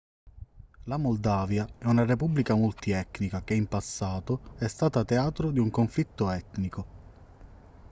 [0.85, 6.27] la moldavia è una repubblica multietnica che in passato è stata teatro di un conflitto
[6.31, 6.85] etnico